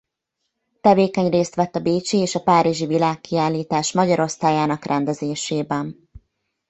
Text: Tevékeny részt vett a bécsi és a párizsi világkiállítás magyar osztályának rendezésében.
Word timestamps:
Tevékeny 0.81 1.29
részt 1.29 1.55
vett 1.55 1.75
a 1.75 1.79
bécsi 1.81 2.17
és 2.17 2.35
a 2.35 2.41
párizsi 2.43 2.85
világkiállítás 2.85 3.91
magyar 3.93 4.19
osztályának 4.19 4.83
rendezésében. 4.85 5.95